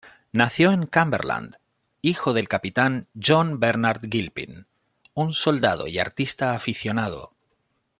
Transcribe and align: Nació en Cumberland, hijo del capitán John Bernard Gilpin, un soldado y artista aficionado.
Nació 0.33 0.71
en 0.71 0.87
Cumberland, 0.87 1.57
hijo 2.01 2.33
del 2.33 2.47
capitán 2.47 3.05
John 3.23 3.59
Bernard 3.59 4.07
Gilpin, 4.09 4.65
un 5.13 5.31
soldado 5.31 5.85
y 5.87 5.99
artista 5.99 6.55
aficionado. 6.55 7.35